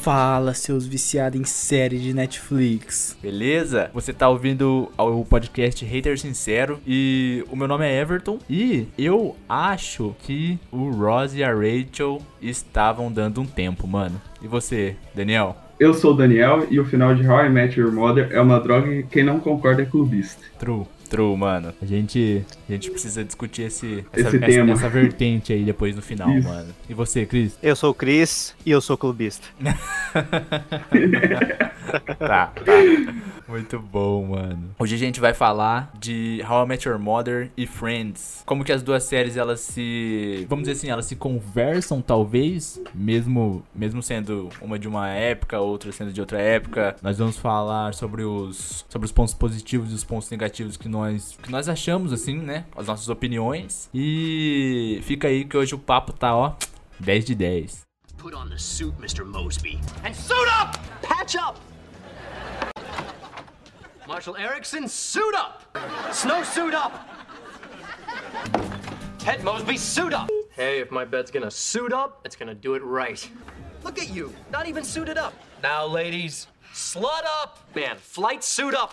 [0.00, 3.18] Fala, seus viciados em série de Netflix.
[3.20, 3.90] Beleza?
[3.92, 9.34] Você tá ouvindo o podcast Hater Sincero e o meu nome é Everton e eu
[9.48, 14.20] acho que o Ross e a Rachel estavam dando um tempo, mano.
[14.40, 15.56] E você, Daniel?
[15.80, 18.60] Eu sou o Daniel e o final de How I Met Your Mother é uma
[18.60, 20.42] droga e quem não concorda é clubista.
[20.58, 20.86] True.
[21.08, 21.72] True, mano.
[21.80, 24.72] A gente, a gente precisa discutir esse, esse essa, tema.
[24.72, 26.48] Essa, essa, vertente aí depois no final, Isso.
[26.48, 26.74] mano.
[26.88, 27.56] E você, Cris?
[27.62, 29.46] Eu sou o Cris e eu sou clubista.
[32.18, 32.52] tá, tá.
[33.48, 34.74] Muito bom, mano.
[34.78, 38.42] Hoje a gente vai falar de How I Met Your Mother e Friends.
[38.44, 43.62] Como que as duas séries elas se, vamos dizer assim, elas se conversam talvez, mesmo
[43.74, 46.94] mesmo sendo uma de uma época, outra sendo de outra época.
[47.02, 50.97] Nós vamos falar sobre os sobre os pontos positivos e os pontos negativos que nós
[51.42, 52.64] que nós achamos assim, né?
[52.76, 53.88] As nossas opiniões.
[53.92, 56.54] E fica aí que hoje o papo tá, ó,
[57.00, 57.82] 10 de 10.
[58.16, 59.24] Put on the suit, Mr.
[59.24, 59.80] Mosby.
[60.04, 60.76] And suit up!
[61.02, 61.56] Patch up!
[64.08, 65.62] Marshall Erickson, suit up!
[66.12, 66.92] Snow suit up!
[69.18, 70.28] Ted Mosby, suit up!
[70.50, 73.30] Hey, if my bed's gonna suit up, it's gonna do it right.
[73.84, 75.34] Look at you, not even suited up.
[75.62, 77.58] Now, ladies, slut up!
[77.76, 78.92] Man, flight suit up!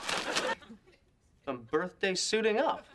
[1.46, 2.86] Some birthday suiting up.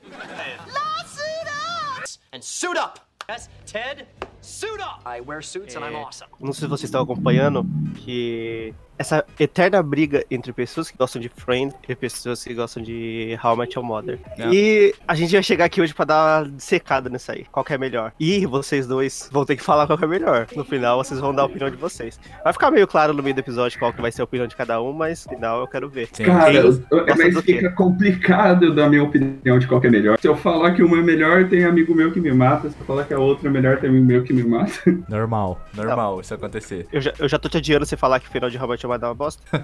[1.07, 2.09] Suit up!
[2.33, 3.09] And suit up!
[3.29, 4.09] Yes, Ted,
[4.41, 5.01] suit up!
[5.07, 6.29] I wear suits and I'm awesome.
[6.41, 7.65] Não sei se vocês estão acompanhando
[7.97, 13.39] que essa eterna briga entre pessoas que gostam de Friends e pessoas que gostam de
[13.43, 14.19] How I Met Your Mother.
[14.37, 14.53] Não.
[14.53, 17.47] E a gente vai chegar aqui hoje pra dar uma secada nisso aí.
[17.51, 18.13] Qual que é melhor?
[18.21, 20.47] E vocês dois vão ter que falar qual que é melhor.
[20.55, 22.21] No final, vocês vão dar a opinião de vocês.
[22.45, 24.55] Vai ficar meio claro no meio do episódio qual que vai ser a opinião de
[24.55, 26.11] cada um, mas no final eu quero ver.
[26.13, 26.25] Sim.
[26.25, 26.85] Cara, eu-
[27.17, 30.19] mas fica complicado eu dar minha opinião de qual que é melhor.
[30.21, 32.69] Se eu falar que uma é melhor, tem amigo meu que me mata.
[32.69, 34.73] Se eu falar que a outra é melhor, tem amigo meu que me mata.
[35.09, 36.87] Normal, normal isso acontecer.
[36.93, 38.69] Eu já, eu já tô te adiando você falar que o final de How I
[38.71, 39.43] Met Your Mother é uma bosta.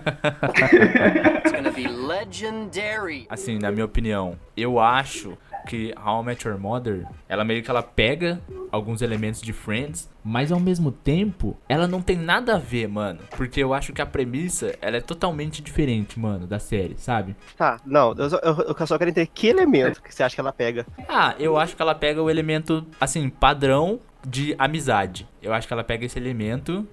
[1.44, 3.26] It's gonna be legendary.
[3.28, 7.70] Assim, na minha opinião, eu acho que How I Met Your Mother, ela meio que
[7.70, 8.40] ela pega
[8.70, 13.18] alguns elementos de Friends, mas ao mesmo tempo, ela não tem nada a ver, mano.
[13.36, 17.34] Porque eu acho que a premissa, ela é totalmente diferente, mano, da série, sabe?
[17.56, 20.40] Tá, não, eu só, eu- eu só quero entender que elemento que você acha que
[20.40, 20.86] ela pega.
[21.08, 25.26] Ah, eu acho que ela pega o elemento, assim, padrão de amizade.
[25.46, 26.84] Eu acho que ela pega esse elemento.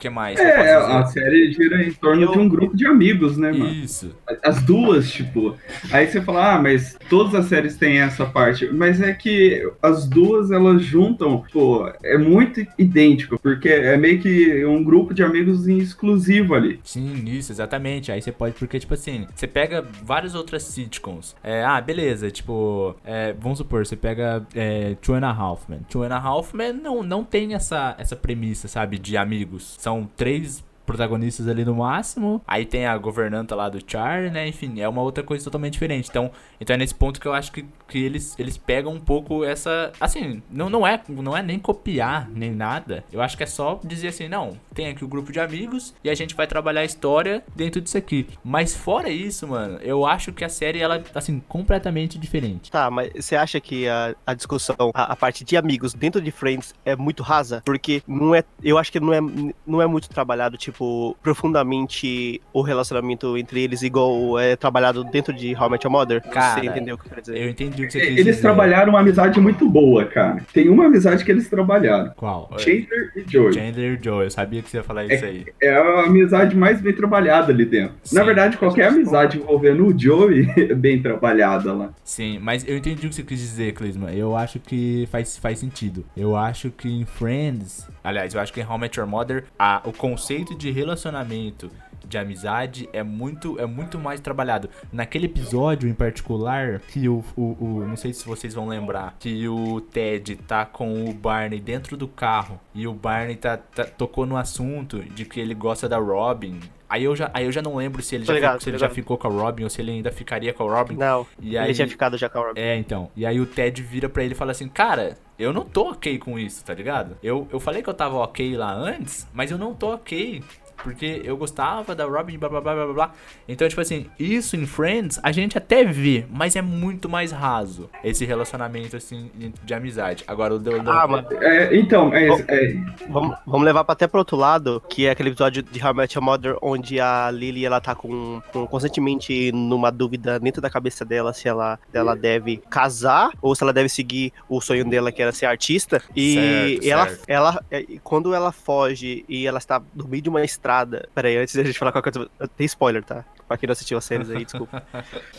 [0.00, 0.36] Que mais?
[0.38, 3.52] que posso É, a série gira em torno Eu- de um grupo de amigos, né,
[3.52, 3.70] mano?
[3.72, 4.12] Isso.
[4.42, 5.56] As duas, tipo.
[5.92, 8.66] Aí você fala, ah, mas todas as séries têm essa parte.
[8.72, 14.64] Mas é que as duas elas juntam, pô, é muito idêntico, porque é meio que
[14.66, 16.80] um grupo de amigos em exclusivo ali.
[16.82, 18.10] Sim, isso, exatamente.
[18.10, 21.36] Aí você pode, porque, tipo assim, você pega várias outras sitcoms.
[21.44, 25.80] É, ah, beleza, tipo, é, vamos supor, você pega é, Two and a Half Men.
[25.88, 29.76] Two and a Half Men não, não tem essa, essa premissa, sabe, de amigos.
[29.78, 32.42] São três protagonistas ali no máximo.
[32.46, 34.48] Aí tem a governanta lá do Charlie, né?
[34.48, 36.08] Enfim, é uma outra coisa totalmente diferente.
[36.08, 39.44] Então, então é nesse ponto que eu acho que, que eles, eles pegam um pouco
[39.44, 39.92] essa.
[40.00, 43.04] Assim, não, não, é, não é nem copiar, nem nada.
[43.12, 46.08] Eu acho que é só dizer assim, não, tem aqui o grupo de amigos e
[46.08, 48.26] a gente vai trabalhar a história dentro disso aqui.
[48.42, 52.70] Mas fora isso, mano, eu acho que a série, ela, assim, completamente diferente.
[52.70, 56.30] Tá, mas você acha que a, a discussão, a, a parte de amigos dentro de
[56.30, 57.62] Friends é muito rasa?
[57.64, 59.20] Porque não é, eu acho que não é,
[59.66, 60.77] não é muito trabalhado, tipo,
[61.22, 66.22] profundamente o relacionamento entre eles, igual é trabalhado dentro de How I Met Your Mother.
[66.22, 67.38] Cara, você entendeu o que eu quero dizer?
[67.38, 68.40] Eu entendi o que você quis Eles dizer.
[68.40, 70.42] trabalharam uma amizade muito boa, cara.
[70.52, 72.12] Tem uma amizade que eles trabalharam.
[72.16, 72.50] Qual?
[72.58, 73.52] Chandler e Joey.
[73.52, 75.46] Chandler e Joe, eu sabia que você ia falar isso aí.
[75.60, 77.94] É a amizade mais bem trabalhada ali dentro.
[78.02, 78.16] Sim.
[78.16, 81.90] Na verdade, qualquer amizade envolvendo o Joey é bem trabalhada lá.
[82.04, 84.12] Sim, mas eu entendi o que você quis dizer, Clisma.
[84.12, 86.04] Eu acho que faz, faz sentido.
[86.16, 89.44] Eu acho que em Friends, aliás, eu acho que em How I Met Your Mother,
[89.58, 91.70] a, o conceito de relacionamento,
[92.06, 94.70] de amizade, é muito, é muito mais trabalhado.
[94.90, 99.46] Naquele episódio em particular, que o, o, o- Não sei se vocês vão lembrar, que
[99.46, 104.24] o Ted tá com o Barney dentro do carro e o Barney tá, tá- tocou
[104.24, 106.60] no assunto de que ele gosta da Robin.
[106.88, 108.78] Aí eu já, aí eu já não lembro se ele, já, ligado, fi- se ele
[108.78, 110.96] já ficou com a Robin ou se ele ainda ficaria com a Robin.
[110.96, 112.60] Não, E ele aí- tinha ficado já com a Robin.
[112.60, 113.10] É, então.
[113.14, 116.18] E aí o Ted vira pra ele e fala assim, cara, eu não tô ok
[116.18, 117.16] com isso, tá ligado?
[117.22, 120.42] Eu, eu falei que eu tava ok lá antes, mas eu não tô ok
[120.82, 123.12] porque eu gostava da Robin, blá blá blá blá blá.
[123.46, 127.90] Então, tipo assim, isso em Friends a gente até vê, mas é muito mais raso
[128.04, 129.30] esse relacionamento, assim,
[129.64, 130.24] de amizade.
[130.26, 132.74] Agora, o The Ah, mano, É, então, é, é,
[133.08, 135.94] vamos, vamos levar pra até pro outro lado, que é aquele episódio de How I
[135.94, 140.70] Met Your Mother, onde a Lily, ela tá com, com constantemente numa dúvida dentro da
[140.70, 145.10] cabeça dela, se ela, ela deve casar, ou se ela deve seguir o sonho dela,
[145.10, 146.00] que era ser artista.
[146.14, 147.24] E Certo, ela, certo.
[147.28, 150.67] ela, é, quando ela foge e ela está no meio de uma estrada...
[151.14, 153.24] Peraí, antes da gente falar qualquer coisa, tem spoiler, tá?
[153.46, 154.82] Pra quem não assistiu as séries aí, desculpa.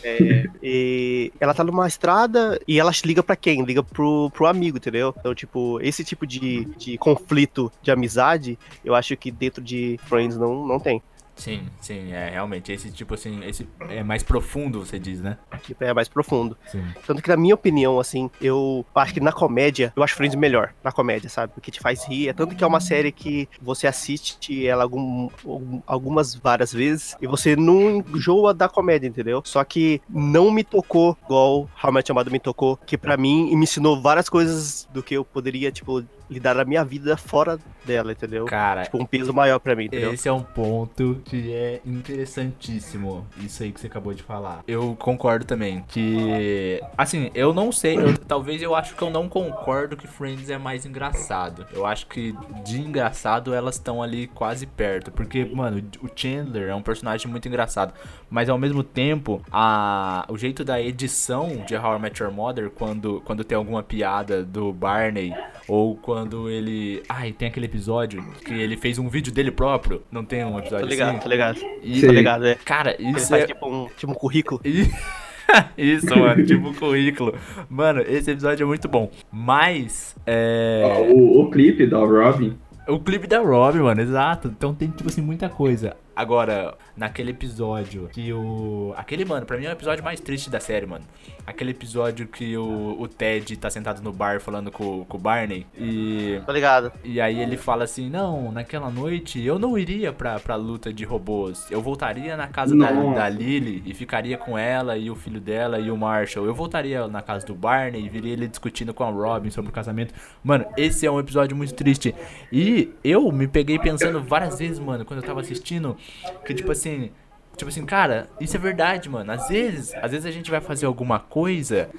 [0.02, 3.62] É, e ela tá numa estrada e ela liga pra quem?
[3.62, 5.14] Liga pro, pro amigo, entendeu?
[5.18, 10.36] Então, tipo, esse tipo de, de conflito de amizade, eu acho que dentro de Friends
[10.36, 11.02] não, não tem.
[11.40, 12.70] Sim, sim, é realmente.
[12.70, 15.38] Esse tipo assim, esse é mais profundo, você diz, né?
[15.62, 16.56] Tipo, é mais profundo.
[16.66, 16.84] Sim.
[17.06, 20.74] Tanto que, na minha opinião, assim, eu acho que na comédia, eu acho Friends melhor.
[20.84, 21.52] Na comédia, sabe?
[21.54, 22.28] Porque te faz rir.
[22.28, 27.16] É tanto que é uma série que você assiste ela algum, algum- algumas várias vezes
[27.22, 29.40] e você não enjoa da comédia, entendeu?
[29.44, 33.62] Só que não me tocou igual How Met Mother me tocou, que pra mim me
[33.64, 38.44] ensinou várias coisas do que eu poderia, tipo, lidar na minha vida fora dela, entendeu?
[38.46, 40.12] Cara, Tipo, um peso maior pra mim, entendeu?
[40.14, 43.26] Esse é um ponto que é interessantíssimo.
[43.38, 44.62] Isso aí que você acabou de falar.
[44.66, 49.28] Eu concordo também que, assim, eu não sei, eu- talvez eu acho que eu não
[49.28, 51.66] concordo que Friends é mais engraçado.
[51.72, 52.34] Eu acho que
[52.64, 57.48] de engraçado elas estão ali quase perto, porque, mano, o Chandler é um personagem muito
[57.48, 57.92] engraçado,
[58.28, 62.70] mas ao mesmo tempo, a o jeito da edição de How I Met Your Mother
[62.70, 65.32] quando quando tem alguma piada do Barney
[65.66, 70.24] ou quando ele, ai, tem aquele episódio que ele fez um vídeo dele próprio, não
[70.24, 71.18] tem um Tô episódio ligado, assim?
[71.18, 71.58] tô ligado.
[71.82, 72.54] E- Tô ligado, é.
[72.64, 74.60] Cara, Ele isso faz é tipo um, tipo um currículo.
[74.64, 74.88] e-
[75.76, 77.34] Isso, mano, tipo um currículo.
[77.68, 79.10] Mano, esse episódio é muito bom.
[79.32, 81.08] Mas, é.
[81.12, 82.56] o, o clipe da Robin.
[82.86, 84.48] O clipe da Robin, mano, exato.
[84.48, 85.96] Então tem, tipo assim, muita coisa.
[86.14, 88.92] Agora, naquele episódio que o.
[88.96, 91.04] Aquele, mano, pra mim é o episódio mais triste da série, mano.
[91.46, 95.66] Aquele episódio que o, o Ted tá sentado no bar falando com, com o Barney.
[95.78, 96.40] E.
[96.44, 96.92] Tô ligado.
[97.02, 101.04] E aí ele fala assim, não, naquela noite eu não iria pra, pra luta de
[101.04, 101.66] robôs.
[101.70, 105.78] Eu voltaria na casa da, da Lily e ficaria com ela e o filho dela
[105.78, 106.46] e o Marshall.
[106.46, 109.72] Eu voltaria na casa do Barney e viria ele discutindo com a Robin sobre o
[109.74, 110.12] casamento.
[110.42, 112.14] Mano, esse é um episódio muito triste.
[112.52, 115.96] E eu me peguei pensando várias vezes, mano, quando eu tava assistindo,
[116.44, 117.12] que tipo assim...
[117.60, 119.30] Tipo assim, cara, isso é verdade, mano.
[119.32, 121.90] Às vezes, às vezes a gente vai fazer alguma coisa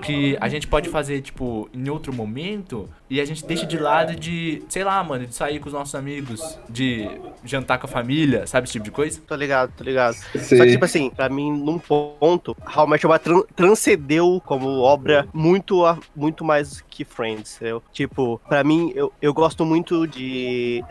[0.00, 4.16] que a gente pode fazer, tipo, em outro momento e a gente deixa de lado
[4.16, 7.06] de, sei lá, mano, de sair com os nossos amigos, de
[7.44, 9.20] jantar com a família, sabe esse tipo de coisa?
[9.26, 10.14] Tô ligado, tô ligado.
[10.14, 14.80] Só que, tipo assim, pra mim, num ponto, How I Met Your tran- transcendeu como
[14.80, 17.82] obra muito, a- muito mais que Friends, entendeu?
[17.92, 20.82] Tipo, pra mim, eu, eu gosto muito de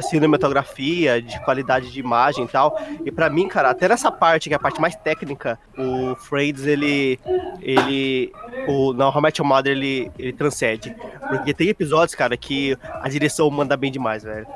[0.00, 2.78] cinematografia, de qualidade de imagem e tal.
[3.04, 6.66] E pra mim, cara, até nessa parte, que é a parte mais técnica, o Friends,
[6.66, 7.18] ele.
[7.60, 8.32] Ele.
[8.68, 10.94] O, não, How I Met Your Mother, ele, ele transcende.
[11.28, 14.46] Porque tem episódios, cara, que a direção manda bem demais, velho.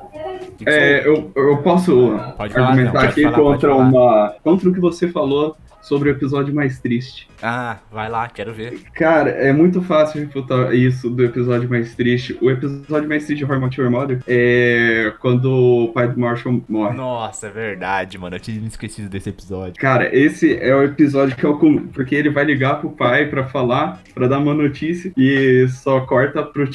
[0.67, 3.85] É, eu, eu posso Pode falar, argumentar não, pode aqui falar, contra falar.
[3.85, 4.35] uma.
[4.43, 7.29] contra o que você falou sobre o episódio mais triste.
[7.43, 8.81] Ah, vai lá, quero ver.
[8.95, 12.37] Cara, é muito fácil refutar isso do episódio mais triste.
[12.41, 16.97] O episódio mais triste de Met Your Mother é quando o pai do Marshall morre.
[16.97, 18.37] Nossa, é verdade, mano.
[18.37, 19.75] Eu tinha me esquecido desse episódio.
[19.75, 21.59] Cara, esse é o episódio que é o
[21.93, 26.43] porque ele vai ligar pro pai pra falar, pra dar uma notícia e só corta
[26.43, 26.69] pro,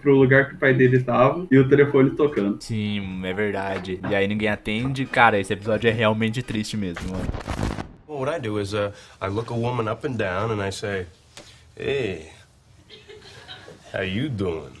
[0.00, 2.56] pro lugar que o pai dele tava e o telefone tocando.
[2.60, 4.00] Sim, é verdade.
[4.10, 5.06] E aí ninguém atende.
[5.06, 7.83] Cara, esse episódio é realmente triste mesmo, mano.
[8.14, 10.70] Well, what I do is uh, I look a woman up and down and I
[10.70, 11.06] say,
[11.76, 12.32] "Hey,
[13.92, 14.76] how you doing?"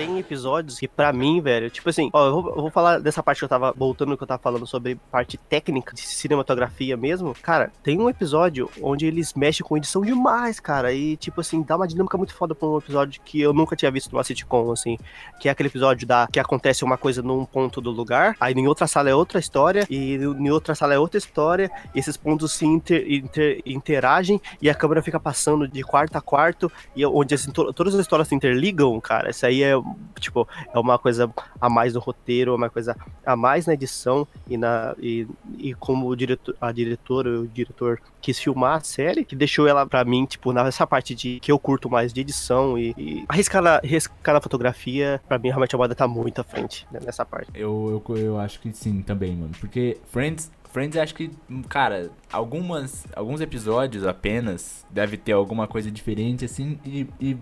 [0.00, 3.22] Tem episódios que, pra mim, velho, tipo assim, ó, eu vou, eu vou falar dessa
[3.22, 7.36] parte que eu tava voltando que eu tava falando sobre parte técnica de cinematografia mesmo.
[7.42, 10.90] Cara, tem um episódio onde eles mexem com edição demais, cara.
[10.90, 13.90] E, tipo assim, dá uma dinâmica muito foda pra um episódio que eu nunca tinha
[13.90, 14.96] visto numa sitcom, assim.
[15.38, 18.66] Que é aquele episódio da que acontece uma coisa num ponto do lugar, aí em
[18.66, 22.64] outra sala é outra história, e em outra sala é outra história, esses pontos se
[22.64, 27.50] inter- inter- interagem e a câmera fica passando de quarto a quarto, e onde assim,
[27.50, 29.28] to- todas as histórias se interligam, cara.
[29.28, 29.74] Isso aí é,
[30.18, 34.26] tipo, é uma coisa a mais no roteiro, é uma coisa a mais na edição
[34.48, 35.26] e, na, e,
[35.58, 39.86] e como o diretor, a diretora, o diretor quis filmar a série, que deixou ela
[39.86, 43.62] pra mim, tipo, nessa parte de que eu curto mais de edição e, e arriscar,
[43.62, 47.24] na, arriscar na fotografia, pra mim, realmente a moda tá muito à frente né, nessa
[47.24, 47.50] parte.
[47.54, 49.52] Eu, eu, eu acho que sim também, mano.
[49.58, 51.30] Porque Friends Friends, acho que,
[51.68, 57.36] cara, algumas, alguns episódios apenas deve ter alguma coisa diferente, assim, e, e,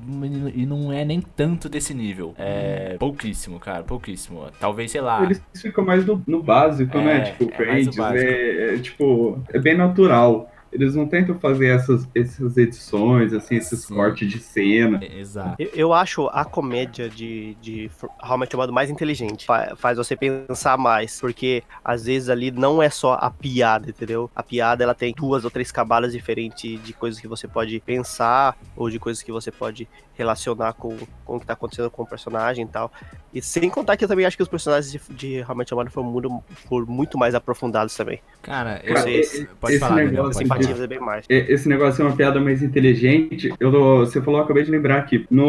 [0.54, 2.34] e não é nem tanto desse nível.
[2.38, 4.46] É pouquíssimo, cara, pouquíssimo.
[4.58, 5.22] Talvez, sei lá.
[5.22, 7.18] Eles ficam mais no, no básico, né?
[7.18, 10.50] É, Tipo, é Friends, é, é, tipo, é bem natural.
[10.72, 13.94] Eles não tentam fazer essas, essas edições, assim, esses Sim.
[13.94, 14.98] cortes de cena.
[15.02, 15.56] É, Exato.
[15.58, 17.90] Eu, eu acho a comédia de, de
[18.22, 19.46] How I Met Your Mother mais inteligente.
[19.46, 21.20] Fa- faz você pensar mais.
[21.20, 24.30] Porque às vezes ali não é só a piada, entendeu?
[24.36, 28.56] A piada ela tem duas ou três camadas diferentes de coisas que você pode pensar
[28.76, 32.06] ou de coisas que você pode relacionar com, com o que tá acontecendo com o
[32.06, 32.90] personagem e tal.
[33.32, 35.72] E sem contar que eu também acho que os personagens de, de How I Met
[35.72, 38.20] Your Mother foram muito, foram muito mais aprofundados também.
[38.42, 41.24] Cara, eu, Cara, esse- esse pode falar, Daniel, negócio pode é bem mais.
[41.28, 43.52] Esse negócio é uma piada mais inteligente.
[43.58, 45.24] Eu, você falou, eu acabei de lembrar aqui.
[45.30, 45.46] No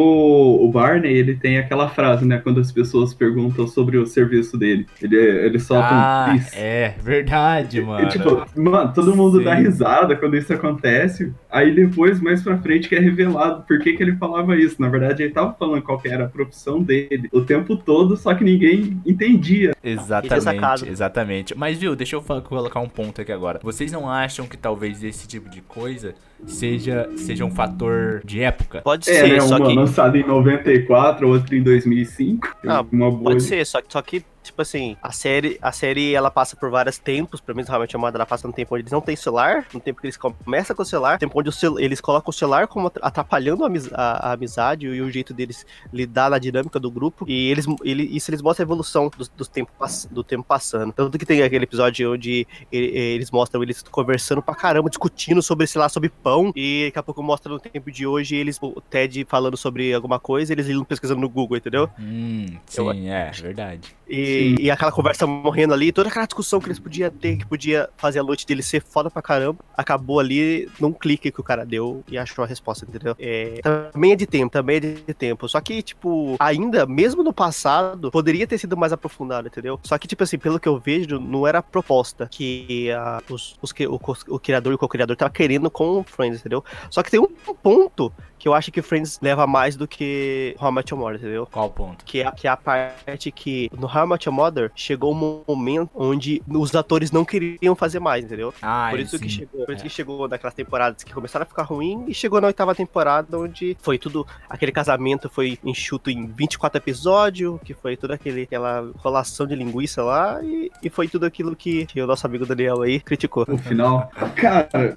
[0.61, 2.37] o Barney, ele tem aquela frase, né?
[2.37, 4.85] Quando as pessoas perguntam sobre o serviço dele.
[5.01, 6.55] Ele, ele solta Ah, um peace.
[6.57, 8.07] é, verdade, E, mano.
[8.09, 9.43] tipo, mano, todo mundo Sim.
[9.45, 11.31] dá risada quando isso acontece.
[11.51, 14.75] Aí depois, mais pra frente, que é revelado por que, que ele falava isso.
[14.81, 18.33] Na verdade, ele tava falando qual que era a profissão dele o tempo todo, só
[18.33, 19.73] que ninguém entendia.
[19.83, 21.57] Exatamente, exatamente.
[21.57, 23.59] Mas viu, deixa eu colocar um ponto aqui agora.
[23.63, 26.13] Vocês não acham que talvez esse tipo de coisa
[26.45, 28.81] seja, seja um fator de época?
[28.81, 29.39] Pode É, ser, né?
[29.41, 29.75] só Uma que.
[29.75, 32.47] lançada em 94, outra em 2005.
[32.67, 33.23] Ah, uma boa.
[33.31, 36.69] Pode ser, só, que- só que, tipo assim, a série, a série ela passa por
[36.69, 39.65] vários tempos, pelo menos realmente chamada, ela passa no tempo onde eles não têm celular,
[39.73, 42.67] no tempo que eles começam com o celular, no tempo onde eles colocam o celular
[42.67, 46.89] como at- atrapalhando a, a- a amizade e o jeito deles lidar na dinâmica do
[46.91, 49.71] grupo, e eles, ele, isso eles mostram a evolução do, do, tempo,
[50.11, 50.91] do tempo passando.
[50.93, 55.79] Tanto que tem aquele episódio onde eles mostram eles conversando pra caramba, discutindo sobre, sei
[55.79, 59.25] lá, sobre pão, e daqui a pouco mostra no tempo de hoje eles, o Ted
[59.29, 61.89] falando sobre alguma coisa, eles indo pesquisando no Google, entendeu?
[61.99, 63.95] Hum, Eu- sim, é, verdade.
[64.09, 67.89] E, e aquela conversa morrendo ali, toda aquela discussão que eles podiam ter, que podia
[67.97, 71.65] fazer a noite dele ser foda pra caramba, acabou ali num clique que o cara
[71.65, 73.15] deu e achou a resposta, entendeu?
[73.19, 73.59] É,
[73.93, 75.47] também é de tempo, também é de tempo.
[75.47, 79.79] Só que, tipo, ainda, mesmo no passado, poderia ter sido mais aprofundado, entendeu?
[79.83, 83.55] Só que, tipo assim, pelo que eu vejo, não era a proposta que a- os,
[83.61, 83.99] os que- o,
[84.29, 86.63] o criador e o co-criador tava querendo com o Friends, entendeu?
[86.89, 90.71] Só que tem um ponto que eu acho que Friends leva mais do que How
[90.71, 91.45] I Met Your Mother, entendeu?
[91.51, 92.03] Qual ponto?
[92.05, 95.43] que é, que é a parte que no How I Met Your Mother chegou um
[95.47, 98.53] momento onde os atores não queriam fazer mais, entendeu?
[98.61, 99.23] Ah, por isso sim.
[99.25, 99.87] que chegou, por isso É.
[99.87, 103.75] que chegou naquelas temporadas que começaram a ficar ruim e chegou na oitava temporada onde
[103.81, 109.45] foi tudo aquele casamento foi enxuto em 24 episódios, que foi toda aquele, aquela rolação
[109.45, 112.99] de linguiça lá e, e foi tudo aquilo que, que o nosso amigo Daniel aí
[112.99, 113.45] criticou.
[113.47, 114.09] No final.
[114.35, 114.95] Cara,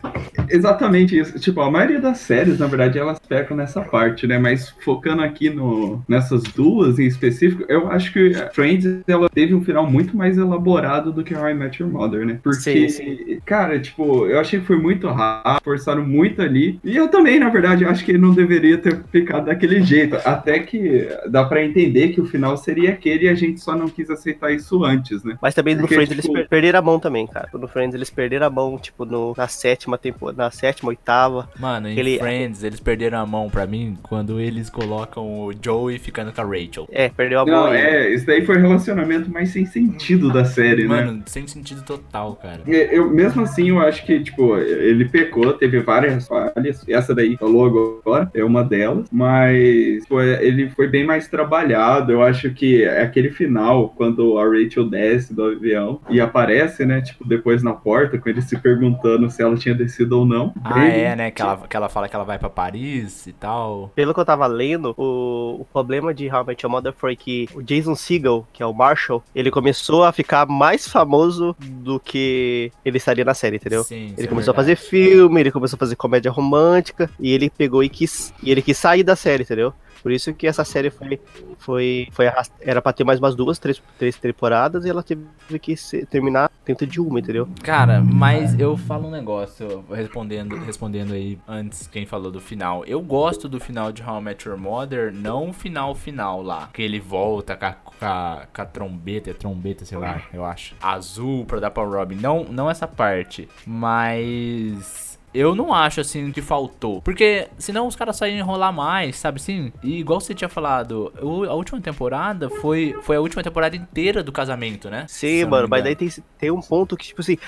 [0.53, 1.39] exatamente isso.
[1.39, 4.39] Tipo, a maioria das séries, na verdade, elas pecam nessa parte, né?
[4.39, 9.65] Mas focando aqui no, nessas duas em específico, eu acho que Friends, ela teve um
[9.65, 12.39] final muito mais elaborado do que How I Met Your Mother, né?
[12.43, 16.79] Porque, Sim, cara, tipo, eu achei que foi muito rápido, forçaram muito ali.
[16.85, 20.17] E eu também, na verdade, acho que não deveria ter ficado daquele jeito.
[20.25, 23.89] Até que dá pra entender que o final seria aquele e a gente só não
[23.89, 25.37] quis aceitar isso antes, né?
[25.41, 27.49] Mas também no Porque, Friends tipo- eles per- perderam a mão também, cara.
[27.53, 31.49] No Friends eles perderam a mão, tipo, no, na sétima temporada, na sétima, oitava.
[31.59, 35.99] Mano, em Aquele- Friends, eles perderam a mão pra mim quando eles colocam o Joey
[35.99, 36.89] ficando com a Rachel.
[36.91, 37.77] É, perdeu a mão Não, aí.
[37.81, 41.05] é, isso daí foi o relacionamento mais sem sentido da série, né?
[41.05, 42.61] Mano, sem sentido total, cara.
[42.67, 46.85] É, Eu, mesmo assim, eu acho que, tipo, ele pecou, teve várias falhas.
[46.89, 47.67] Essa daí falou
[48.05, 49.07] agora, é uma delas.
[49.11, 52.13] Mas tipo, é, ele foi bem mais trabalhado.
[52.13, 57.27] Eu acho que aquele final, quando a Rachel desce do avião e aparece, né, tipo,
[57.27, 60.53] depois na porta, com ele se perguntando se ela tinha descido ou não.
[60.65, 61.31] Ah, é, né?
[61.31, 63.91] Que ela, que ela fala que ela vai pra Paris e tal.
[63.95, 67.17] Pelo que eu tava lendo, o, o problema de How I Met Your Mother foi
[67.17, 71.99] que o Jason Segel, que é o Marshall, ele começou a ficar mais famoso do
[72.01, 73.85] que ele estaria na série, entendeu?
[73.85, 74.77] Sim, Ele é começou a verdade.
[74.77, 78.33] fazer filme, ele começou a fazer comédia romântica, e ele pegou e quis.
[78.43, 79.73] E ele quis sair da série, entendeu?
[80.03, 81.21] Por isso que essa série foi.
[81.59, 82.27] foi, foi
[82.61, 85.23] era pra ter mais umas duas, três, três temporadas, e ela teve
[85.61, 87.49] que ser- terminar dentro de uma, entendeu?
[87.63, 92.85] Cara, mas eu falo um negócio, respondendo, respondendo aí antes quem falou do final.
[92.85, 96.69] Eu gosto do final de How I Met Your Mother, não o final final lá.
[96.73, 100.45] Que ele volta com a, com a, com a trombeta, é trombeta, sei lá, eu
[100.45, 100.75] acho.
[100.83, 102.17] Azul pra dar pra Robin.
[102.17, 105.12] Não, não essa parte, mas...
[105.35, 107.01] Eu não acho assim que faltou.
[107.03, 109.73] Porque senão os caras só iam enrolar mais, sabe assim?
[109.83, 111.13] E igual você tinha falado,
[111.49, 115.07] a última temporada foi, foi a última temporada inteira do casamento, né?
[115.09, 117.39] Sim, eu mano, mas daí tem, tem um ponto que, tipo assim,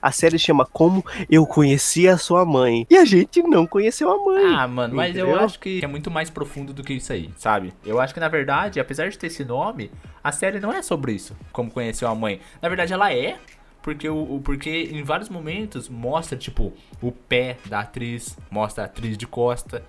[0.00, 2.86] A série chama Como Eu Conheci a Sua Mãe.
[2.90, 4.54] E a gente não conheceu a mãe.
[4.54, 5.44] Ah, mano, mas eu Entendeu?
[5.44, 7.72] acho que é muito mais profundo do que isso aí, sabe?
[7.84, 9.90] Eu acho que na verdade, apesar de ter esse nome,
[10.22, 12.40] a série não é sobre isso, como conheceu a mãe.
[12.62, 13.36] Na verdade, ela é,
[13.84, 18.86] porque o, o- porque em vários momentos mostra tipo o pé da atriz, mostra a
[18.86, 19.84] atriz de costa,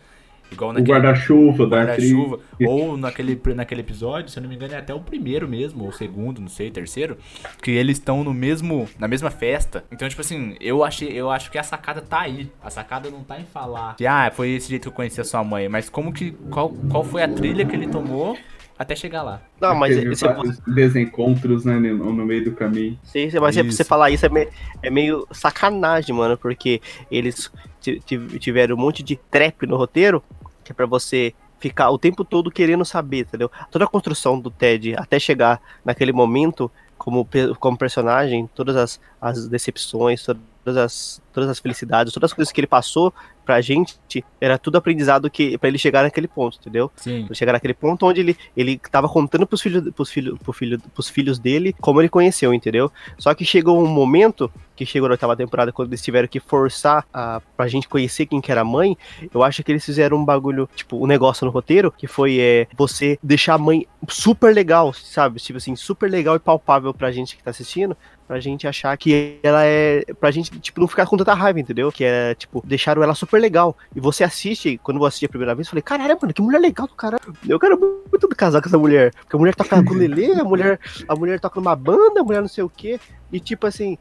[0.52, 2.12] igual O naquele guarda-chuva da atriz.
[2.12, 5.84] guarda-chuva, ou naquele naquele episódio, se eu não me engano, é até o primeiro mesmo,
[5.84, 7.18] ou o segundo, não sei, terceiro,
[7.64, 9.84] que eles estão no mesmo na mesma festa.
[9.92, 12.52] Então, tipo assim, eu achei, eu acho que a sacada tá aí.
[12.62, 15.24] A sacada não tá em falar que ah, foi esse jeito que eu conheci a
[15.24, 18.38] sua mãe, mas como que qual, qual foi a trilha que ele tomou
[18.78, 19.42] até chegar lá.
[19.60, 23.00] Não, mas Teve esse, vários desencontros, né, no, no meio do caminho.
[23.04, 23.72] Sim, mas Isso.
[23.72, 24.48] você falar isso é, me-
[24.84, 30.24] é meio sacanagem, mano, porque eles ti- ti- tiveram um monte de trap no roteiro,
[30.64, 33.50] que é pra você ficar o tempo todo querendo saber, entendeu?
[33.72, 37.28] Toda a construção do Ted até chegar naquele momento como,
[37.60, 40.42] como personagem, todas as, as decepções, todas
[40.78, 43.14] as, todas as felicidades, todas as coisas que ele passou
[43.46, 43.96] pra gente,
[44.42, 46.92] era tudo aprendizado que para ele chegar naquele ponto, entendeu?
[46.96, 47.26] Sim.
[47.28, 50.82] Pra chegar naquele ponto onde ele, ele tava contando pros filhos, pros, filho, pro filho,
[50.94, 52.92] pros filhos dele como ele conheceu, entendeu?
[53.18, 57.06] Só que chegou um momento, que chegou na oitava temporada, quando eles tiveram que forçar
[57.14, 58.98] a, pra gente conhecer quem que era a mãe,
[59.32, 62.68] eu acho que eles fizeram um bagulho, tipo, um negócio no roteiro, que foi é,
[62.76, 65.40] você deixar a mãe super legal, sabe?
[65.40, 67.96] Tipo assim, super legal e palpável pra gente que tá assistindo,
[68.28, 70.04] pra gente achar que ela é.
[70.20, 71.92] Pra gente, tipo, não ficar com tanta raiva, entendeu?
[71.92, 73.78] Que é, tipo, deixaram ela super legal.
[73.96, 76.60] E você assiste, quando eu assisti a primeira vez, eu falei, caralho, mano, que mulher
[76.60, 77.36] legal do caralho.
[77.48, 77.78] Eu quero
[78.12, 79.14] muito casar com essa mulher.
[79.14, 82.42] Porque a mulher toca com Lelê, a mulher, a mulher toca numa banda, a mulher
[82.42, 83.00] não sei o quê.
[83.32, 83.98] E tipo assim,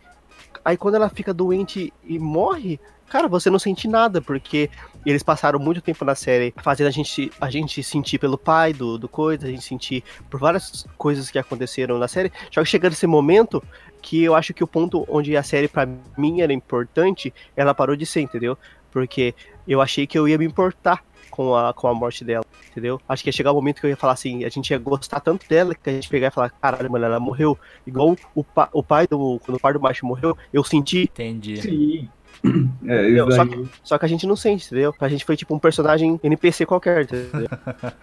[0.64, 2.80] aí quando ela fica doente e morre.
[3.08, 4.70] Cara, você não sente nada, porque
[5.04, 8.98] eles passaram muito tempo na série fazendo a gente, a gente sentir pelo pai do,
[8.98, 12.32] do coisa, a gente sentir por várias coisas que aconteceram na série.
[12.50, 13.62] Só que chegando esse momento,
[14.00, 17.96] que eu acho que o ponto onde a série pra mim era importante, ela parou
[17.96, 18.56] de ser, entendeu?
[18.90, 19.34] Porque
[19.66, 23.00] eu achei que eu ia me importar com a, com a morte dela, entendeu?
[23.08, 25.20] Acho que ia chegar o momento que eu ia falar assim, a gente ia gostar
[25.20, 27.58] tanto dela que a gente pegar e falar, caralho, mano, ela morreu.
[27.86, 29.40] Igual o, pa, o pai do.
[29.44, 31.60] Quando o pai do macho morreu, eu senti, Entendi.
[31.60, 32.08] Sim.
[32.86, 33.64] É, isso Só daí.
[33.82, 34.92] só que a gente não sente, entendeu?
[34.92, 37.48] Pra gente foi tipo um personagem NPC qualquer, entendeu?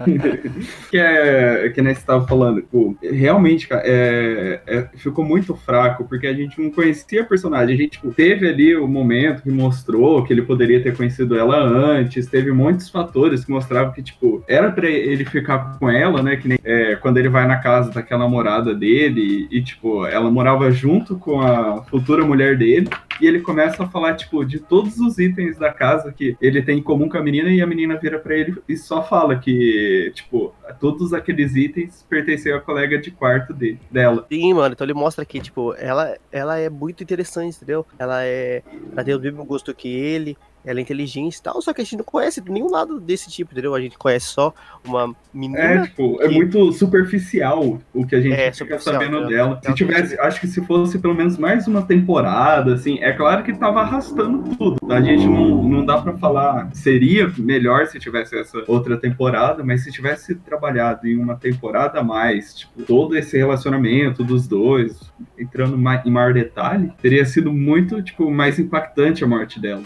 [0.89, 6.05] que é que nem você tava falando, tipo, realmente, cara, é, é- ficou muito fraco,
[6.05, 7.75] porque a gente não conhecia a personagem.
[7.75, 11.57] A gente tipo, teve ali o momento que mostrou que ele poderia ter conhecido ela
[11.59, 16.37] antes, teve muitos fatores que mostravam que, tipo, era pra ele ficar com ela, né?
[16.37, 20.71] Que nem é, quando ele vai na casa daquela namorada dele e, tipo, ela morava
[20.71, 22.89] junto com a futura mulher dele.
[23.21, 26.79] E ele começa a falar, tipo, de todos os itens da casa que ele tem
[26.79, 30.11] em comum com a menina, e a menina vira pra ele e só fala que,
[30.15, 34.25] tipo, todos aqueles itens pertenciam à colega de quarto dele, dela.
[34.31, 37.85] Sim, mano, então ele mostra que, tipo, ela, ela é muito interessante, entendeu?
[37.99, 38.63] Ela é.
[38.91, 41.83] Ela tem o mesmo gosto que ele, ela é inteligente e tal, só que a
[41.83, 43.73] gente não conhece nenhum lado desse tipo, entendeu?
[43.73, 44.53] A gente conhece só
[44.85, 45.81] uma É, menina.
[45.83, 49.27] tipo, é que- muito superficial o que a gente É, fica sabendo né?
[49.27, 49.59] dela.
[49.61, 53.43] Se Ela tivesse, acho que se fosse pelo menos mais uma temporada, assim, é claro
[53.43, 54.77] que tava arrastando tudo.
[54.91, 59.83] A gente não, não dá pra falar, seria melhor se tivesse essa outra temporada, mas
[59.83, 65.75] se tivesse trabalhado em uma temporada a mais, tipo, todo esse relacionamento dos dois, entrando
[66.05, 69.83] em maior detalhe, teria sido muito, tipo, mais impactante a morte dela.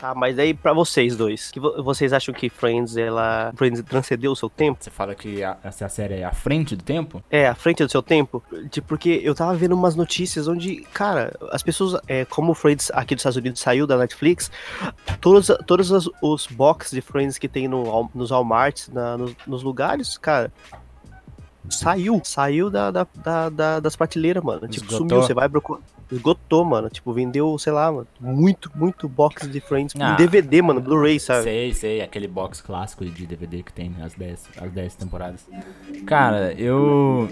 [0.00, 3.52] Tá, mas aí pra vocês dois, que vo- vocês acham que Friends, ela.
[3.54, 4.78] Friends transcendeu o seu tempo?
[4.82, 7.22] Você fala que a- essa série é à frente do tempo?
[7.30, 8.42] É, à frente do seu tempo?
[8.70, 12.90] Tipo, porque eu tava vendo umas notícias onde, cara, as pessoas, é, como o Friends
[12.94, 14.50] aqui dos Estados Unidos saiu da Netflix,
[15.20, 19.34] todos, todos os, os boxes de Friends que tem no, Wal- nos Walmarts, na- nos,
[19.46, 20.50] nos lugares, cara,
[21.68, 22.20] saiu.
[22.24, 24.66] Saiu da, da, da- da- das prateleiras, mano.
[24.68, 24.98] Tipo, Esgotou.
[25.08, 25.80] sumiu, você vai procurar.
[26.10, 26.88] Esgotou, mano.
[26.90, 29.94] Tipo, vendeu, sei lá, mano, muito, muito box de Friends.
[30.00, 30.12] Ah.
[30.14, 31.44] em DVD, mano, Blu-ray, sabe?
[31.44, 35.46] Sei, sei, aquele box clássico de DVD que tem as 10, as 10 temporadas.
[36.06, 37.28] Cara, eu.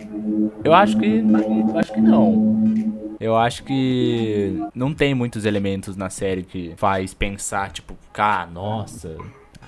[0.62, 1.06] Eu acho que.
[1.18, 3.08] Eu acho que não.
[3.20, 9.16] Eu acho que não tem muitos elementos na série que faz pensar, tipo, cara, nossa,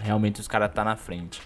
[0.01, 1.41] realmente os caras tá na frente.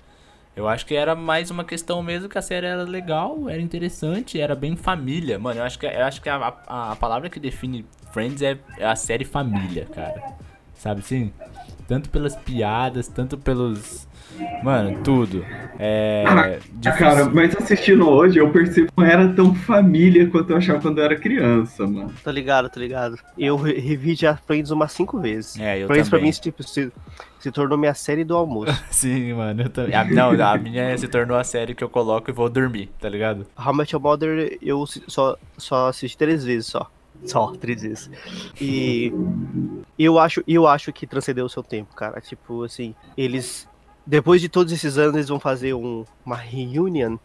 [0.56, 4.40] Eu acho que era mais uma questão mesmo que a série era legal, era interessante,
[4.40, 5.38] era bem família.
[5.38, 8.56] Mano, eu acho que, eu acho que a, a, a palavra que define Friends é,
[8.78, 10.22] é a série família, cara.
[10.74, 11.32] Sabe assim?
[11.88, 14.06] Tanto pelas piadas, tanto pelos
[14.62, 15.44] Mano, tudo.
[15.78, 16.24] É.
[16.26, 16.92] Ah.
[16.92, 20.98] Cara, mas assistindo hoje, eu percebo que não era tão família quanto eu achava quando
[20.98, 22.12] eu era criança, mano.
[22.22, 23.18] Tô ligado, tô ligado.
[23.38, 25.58] Eu re- revi já Friends umas cinco vezes.
[25.58, 26.32] É, eu Friends pra também.
[26.32, 26.92] mim tipo, se,
[27.40, 28.72] se tornou minha série do almoço.
[28.90, 29.94] Sim, mano, eu também.
[29.94, 33.08] A, não, a minha se tornou a série que eu coloco e vou dormir, tá
[33.08, 33.46] ligado?
[33.58, 36.90] How I Met Your Mother eu só, só assisti três vezes só.
[37.24, 38.10] Só, três vezes.
[38.60, 39.12] E
[39.98, 42.20] eu acho, eu acho que transcendeu o seu tempo, cara.
[42.20, 43.66] Tipo, assim, eles.
[44.06, 47.16] Depois de todos esses anos, eles vão fazer um, uma reunion.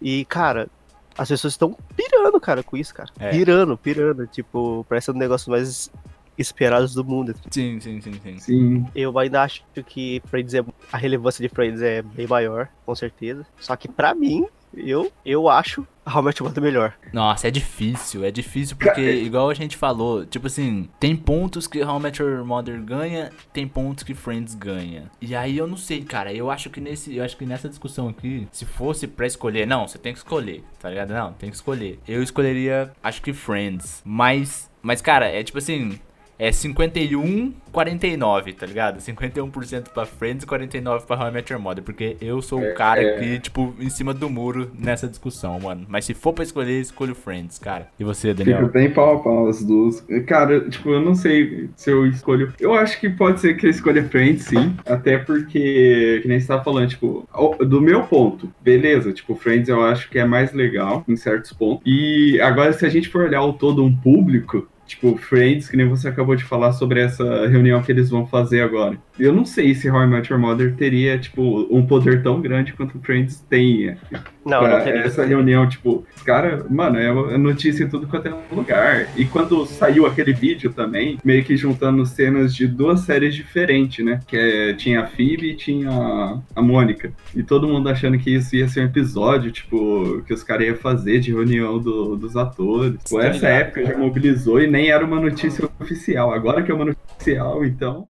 [0.00, 0.68] E, cara,
[1.16, 3.10] as pessoas estão pirando, cara, com isso, cara.
[3.18, 3.30] É.
[3.30, 4.26] Pirando, pirando.
[4.26, 5.90] Tipo, parece um negócio mais
[6.36, 7.34] esperados do mundo.
[7.50, 8.38] Sim, sim, sim, sim.
[8.38, 8.86] Sim.
[8.94, 13.46] Eu ainda acho que Friends é, a relevância de Friends é bem maior, com certeza.
[13.58, 16.94] Só que pra mim, eu, eu acho a How I Met Your Mother melhor.
[17.12, 21.82] Nossa, é difícil, é difícil porque, igual a gente falou, tipo assim, tem pontos que
[21.82, 25.10] How I Met Your Mother ganha, tem pontos que Friends ganha.
[25.20, 28.08] E aí eu não sei, cara, eu acho que nesse, eu acho que nessa discussão
[28.08, 31.12] aqui, se fosse pra escolher, não, você tem que escolher, tá ligado?
[31.12, 31.98] Não, tem que escolher.
[32.06, 35.98] Eu escolheria, acho que Friends, mas, mas cara, é tipo assim,
[36.40, 38.98] é 51, 49, tá ligado?
[38.98, 41.84] 51% pra Friends e 49% pra How I Met Your Mother.
[41.84, 43.18] Porque eu sou o cara é.
[43.18, 45.84] que, tipo, em cima do muro nessa discussão, mano.
[45.86, 47.88] Mas se for pra escolher, escolho Friends, cara.
[48.00, 48.68] E você, Daniel?
[48.68, 50.02] bem pau a pau as duas.
[50.26, 52.54] Cara, tipo, eu não sei se eu escolho.
[52.58, 54.74] Eu acho que pode ser que eu escolha Friends, sim.
[54.86, 59.84] Até porque, que nem você tava falando, tipo, do meu ponto, beleza, tipo, Friends eu
[59.84, 61.82] acho que é mais legal em certos pontos.
[61.84, 64.66] E agora, se a gente for olhar o todo um público.
[64.90, 68.60] Tipo, Friends, que nem você acabou de falar sobre essa reunião que eles vão fazer
[68.60, 68.98] agora.
[69.18, 72.72] Eu não sei se How I Met Your Mother teria, tipo, um poder tão grande
[72.72, 73.96] quanto Friends tem
[74.44, 75.02] Não, pra não teria.
[75.02, 79.06] essa reunião, tipo, os caras, mano, é notícia em tudo quanto é lugar.
[79.16, 84.20] E quando saiu aquele vídeo também, meio que juntando cenas de duas séries diferentes, né?
[84.26, 87.12] Que é, tinha a Phoebe e tinha a, a Mônica.
[87.36, 90.76] E todo mundo achando que isso ia ser um episódio, tipo, que os caras iam
[90.76, 92.96] fazer de reunião do- dos atores.
[93.08, 96.32] Pô, Tá essa época já mobilizou e nem era uma notícia oficial.
[96.32, 98.08] Agora que é uma notícia oficial, então.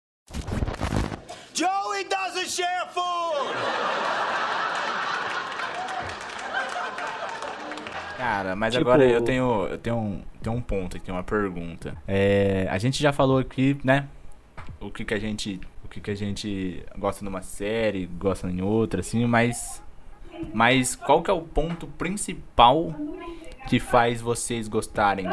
[1.54, 3.54] Joey doesn't share food!
[8.18, 11.96] Cara, mas Tipo- agora eu tenho, eu tenho um, tenho um ponto aqui, uma pergunta.
[12.08, 14.08] É, a gente já falou aqui, né?
[14.80, 18.62] O que que a gente, o que que a gente gosta numa série, gosta em
[18.62, 19.84] outra, assim, mas,
[20.54, 22.94] mas qual que é o ponto principal
[23.68, 25.28] que faz vocês gostarem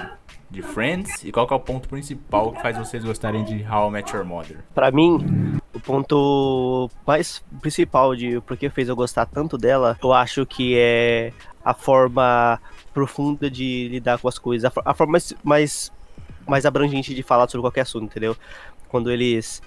[0.51, 3.93] de Friends e qual é o ponto principal que faz vocês gostarem de How I
[3.93, 4.59] Met Your Mother?
[4.75, 10.13] Pra mim, o ponto mais principal de por que fez eu gostar tanto dela, eu
[10.13, 11.33] acho que é
[11.65, 12.61] a forma
[12.93, 15.93] profunda de lidar com as coisas, a forma mais, mais,
[16.49, 18.37] mais abrangente de falar sobre qualquer assunto, entendeu?
[18.89, 19.63] Quando eles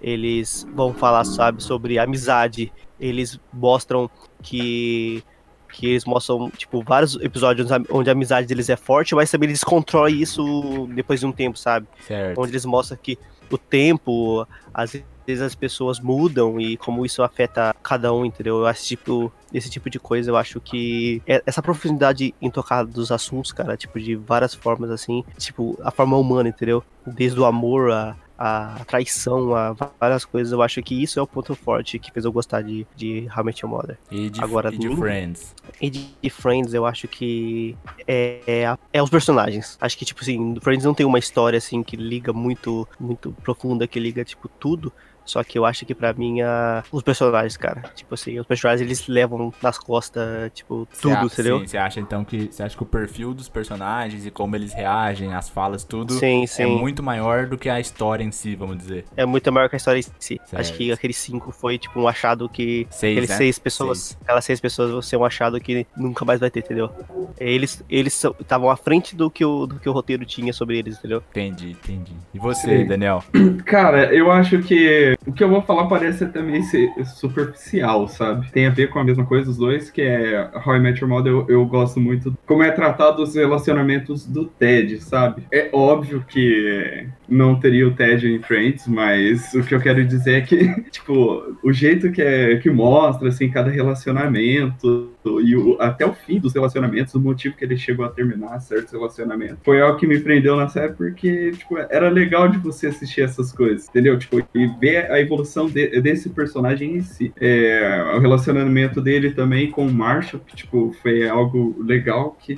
[0.00, 4.08] eles vão falar, sabe, sobre amizade, eles mostram
[4.40, 5.24] que
[5.72, 9.60] que eles mostram, tipo, vários episódios onde a amizade deles é forte, mas também eles
[9.60, 11.86] descontroem isso depois de um tempo, sabe?
[12.06, 12.40] Certo.
[12.40, 13.18] onde eles mostram que
[13.50, 14.92] o tempo, às
[15.26, 18.58] vezes as pessoas mudam e como isso afeta cada um, entendeu?
[18.58, 22.84] Eu acho tipo, esse tipo de coisa, eu acho que é- essa profundidade em tocar
[22.84, 26.82] dos assuntos, cara, tipo, de várias formas, assim, tipo, a forma humana, entendeu?
[27.06, 31.26] Desde o amor, a, a traição, a várias coisas, eu acho que isso é o
[31.26, 33.98] ponto forte que fez eu gostar de, de How I Met Your Mother.
[34.10, 35.54] E de, Agora, e de Friends?
[35.80, 39.76] E de, de Friends, eu acho que é, é, é os personagens.
[39.80, 43.88] Acho que, tipo assim, Friends não tem uma história, assim, que liga muito, muito profunda,
[43.88, 44.92] que liga, tipo, tudo.
[45.28, 48.80] Só que eu acho que pra mim, a, os personagens, cara, tipo assim, os personagens,
[48.80, 51.60] eles levam nas costas, tipo, tudo, entendeu?
[51.60, 54.72] Sim, você acha então que você acha que o perfil dos personagens e como eles
[54.72, 56.78] reagem, as falas, tudo Sim, é sim.
[56.78, 59.04] muito maior do que a história em si, vamos dizer.
[59.16, 60.40] É muito maior que a história em si.
[60.44, 60.56] Certo.
[60.56, 62.86] Acho que aqueles cinco foi, tipo, um achado que.
[62.90, 63.36] Seis, aqueles né?
[63.36, 64.18] seis pessoas.
[64.22, 66.90] Aquelas seis pessoas vão ser um achado que nunca mais vai ter, entendeu?
[67.38, 70.98] Eles eles estavam à frente do que, o, do que o roteiro tinha sobre eles,
[70.98, 71.22] entendeu?
[71.30, 72.12] Entendi, entendi.
[72.32, 72.86] E você, Sim.
[72.86, 73.22] Daniel?
[73.64, 78.50] Cara, eu acho que o que eu vou falar parece também ser superficial, sabe?
[78.52, 81.08] Tem a ver com a mesma coisa, os dois, que é How I Met Your
[81.10, 85.42] Mother, eu, eu gosto muito como é tratado os relacionamentos do Ted, sabe?
[85.52, 90.34] É óbvio que não teria o Ted em Friends, mas o que eu quero dizer
[90.36, 95.10] é que, tipo, o jeito que, é, que mostra, assim, cada relacionamento
[95.44, 98.92] e o- até o fim dos relacionamentos, o motivo que ele chegou a terminar certos
[98.92, 103.22] relacionamentos, foi algo que me prendeu na série porque, tipo, era legal de você assistir
[103.22, 104.18] essas coisas, entendeu?
[104.18, 107.32] Tipo, e ver a evolução de- desse personagem em si.
[107.40, 112.56] É, o relacionamento dele também com o Marshall, que, tipo, foi algo legal que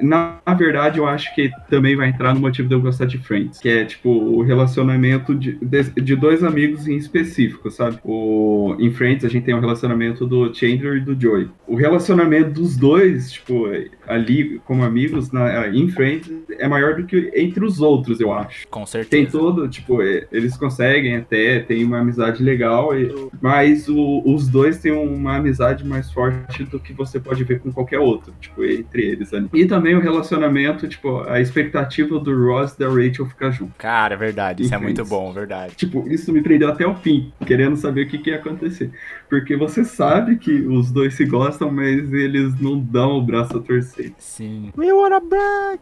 [0.00, 3.58] na verdade, eu acho que também vai entrar no motivo de eu gostar de Friends,
[3.58, 7.98] que é, tipo, o relacionamento de, de, de dois amigos em específico, sabe?
[8.04, 11.48] O, em Friends, a gente tem o relacionamento do Chandler e do Joey.
[11.66, 13.66] O relacionamento dos dois, tipo,
[14.06, 18.66] ali como amigos, na, em Friends, é maior do que entre os outros, eu acho.
[18.68, 19.10] Com certeza.
[19.10, 24.78] Tem todo, tipo, eles conseguem até, tem uma amizade legal, e, mas o, os dois
[24.78, 29.02] têm uma amizade mais forte do que você pode ver com qualquer outro, tipo, entre
[29.02, 29.48] eles ali.
[29.52, 33.74] E também o relacionamento, tipo, a expectativa do Ross e da Rachel ficar junto.
[33.78, 35.74] Cara, verdade, isso é muito bom, verdade.
[35.74, 38.90] Tipo, isso me prendeu até o fim, querendo saber o que, que ia acontecer.
[39.30, 43.60] Porque você sabe que os dois se gostam, mas eles não dão o braço a
[43.60, 44.12] torcer.
[44.18, 44.72] Sim.
[44.76, 45.80] We wanna break!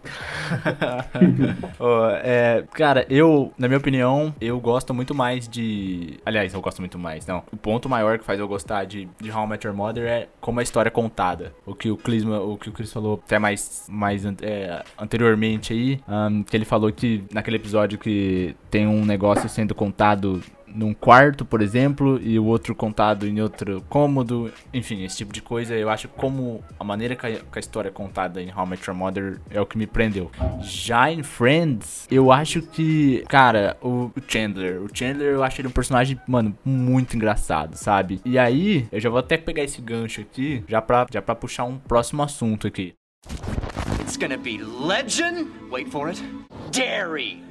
[1.81, 6.21] Ó, é, cara, eu, na minha opinião, eu gosto muito mais de.
[6.27, 7.43] Aliás, eu gosto muito mais, não.
[7.51, 10.29] O ponto maior que faz eu gostar de, de How I Met Your Mother é
[10.43, 11.55] como a história é contada.
[11.65, 16.01] O que o Chris, o que o Chris falou até mais, mais é, anteriormente aí,
[16.07, 20.43] ahn, que ele falou que naquele episódio que tem um negócio sendo contado
[20.75, 25.43] num quarto, por exemplo, e o outro contado em outro cômodo, enfim, esse tipo de
[25.43, 25.75] coisa.
[25.75, 28.69] Eu acho como a maneira que a, que a história é contada em How I
[28.69, 30.31] Met Your Mother é o que me prendeu.
[30.61, 35.73] Já em Friends, eu acho que, cara, o, Chandler, o Chandler eu acho ele um
[35.73, 38.21] personagem, mano, muito engraçado, sabe?
[38.25, 41.65] E aí, eu já vou até pegar esse gancho aqui, já pra, já pra puxar
[41.65, 42.95] um próximo assunto aqui.
[44.01, 45.51] It's gonna be legend.
[45.71, 46.23] Wait for it.
[46.71, 47.48] Dairy.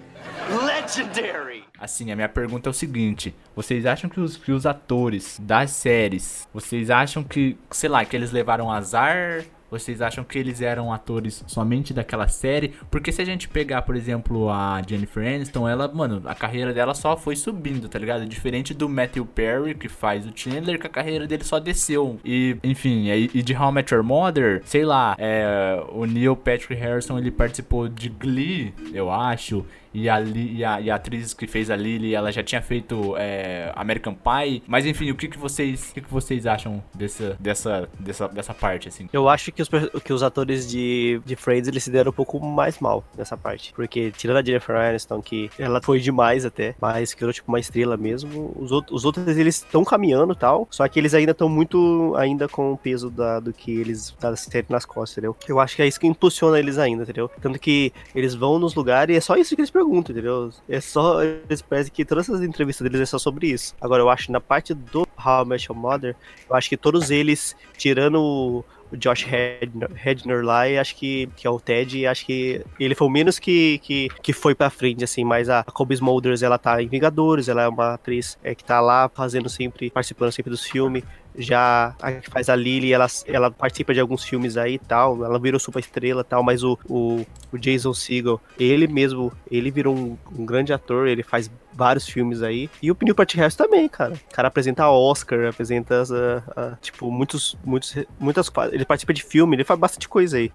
[0.66, 1.64] Legendary.
[1.80, 5.72] Assim, a minha pergunta é o seguinte: vocês acham que os, que os atores das
[5.72, 9.44] séries, vocês acham que, sei lá, que eles levaram azar?
[9.70, 12.74] Vocês acham que eles eram atores somente daquela série?
[12.90, 16.94] Porque se a gente pegar, por exemplo, a Jennifer Aniston, ela, mano, a carreira dela
[16.94, 18.26] só foi subindo, tá ligado?
[18.26, 22.20] Diferente do Matthew Perry, que faz o Chandler, que a carreira dele só desceu.
[22.24, 26.74] E, enfim, e, de How I Met Your Mother, sei lá, é, o Neil Patrick
[26.74, 29.66] Harrison, ele participou de Glee, eu acho.
[29.94, 32.62] E a, Li- e, a, e a atriz que fez a Lily, ela já tinha
[32.62, 34.62] feito é, American Pie.
[34.68, 38.54] Mas enfim, o que, que vocês, o que, que vocês acham dessa, dessa, dessa, dessa
[38.54, 39.10] parte, assim?
[39.12, 39.70] Eu acho que os,
[40.04, 43.74] que os atores de, de Friends eles se deram um pouco mais mal nessa parte.
[43.74, 47.98] Porque, tirando a Jennifer Aniston, que ela foi demais até, mas que tipo uma estrela
[47.98, 52.14] mesmo, os, outros os outros eles estão caminhando tal, só que eles ainda estão muito
[52.16, 54.34] ainda com o peso da, do que eles da
[54.70, 55.36] nas costas, entendeu?
[55.48, 57.30] Eu acho que é isso que impulsiona eles ainda, entendeu?
[57.42, 60.52] Tanto que eles vão nos lugares e é só isso que eles perguntam, entendeu?
[60.70, 61.24] É só.
[61.24, 63.76] Eles parecem que todas essas entrevistas deles é só sobre isso.
[63.82, 66.16] Agora, eu acho que na parte do How I Met Your Mother,
[66.50, 71.46] eu acho que todos eles, tirando o Josh Hedner, Hedner lá, e acho que, que
[71.46, 74.70] é o Ted, e acho que ele foi o menos que, que, que foi pra
[74.70, 78.56] frente, assim, mas a Kobe Smulders, ela tá em Vingadores, ela é uma atriz é,
[78.56, 81.04] que tá lá fazendo sempre, participando sempre dos filmes,
[81.38, 85.24] já a que faz a Lily, ela, ela participa de alguns filmes aí e tal,
[85.24, 89.70] ela virou super estrela e tal, mas o, o, o Jason Segel, ele mesmo, ele
[89.70, 93.56] virou um, um grande ator, ele faz vários filmes aí, e o Neil Patrick Harris
[93.56, 99.14] também, cara, o cara apresenta Oscar, apresenta, uh, uh, tipo, muitos, muitos, muitas, ele participa
[99.14, 100.52] de filme, ele faz bastante coisa aí.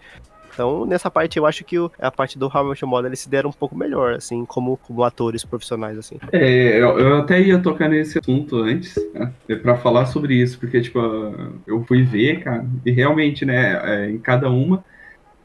[0.52, 3.52] Então, nessa parte, eu acho que a parte do How Mother, eles se deram um
[3.52, 6.18] pouco melhor, assim, como, como atores profissionais, assim.
[6.32, 10.80] É, eu, eu até ia tocar nesse assunto antes, né, pra falar sobre isso, porque,
[10.80, 10.98] tipo,
[11.66, 14.84] eu fui ver, cara, e realmente, né, é, em cada uma,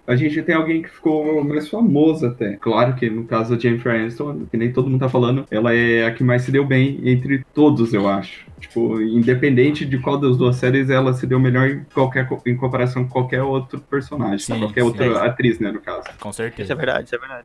[0.08, 2.56] a gente tem alguém que ficou mais famoso até.
[2.56, 6.06] Claro que no caso da Jennifer Aniston, que nem todo mundo tá falando, ela é
[6.06, 8.48] a que mais se deu bem entre todos, eu acho.
[8.58, 13.04] Tipo, independente de qual das duas séries, ela se deu melhor em, qualquer, em comparação
[13.04, 14.88] com qualquer outro personagem, Sim, qualquer sim.
[14.88, 16.08] outra atriz, né, no caso.
[16.20, 16.74] Com Isso é certeza.
[16.76, 17.43] verdade, isso é verdade.